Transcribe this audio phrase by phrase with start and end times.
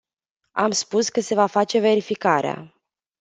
[0.51, 2.73] Am spus că se va face verificarea.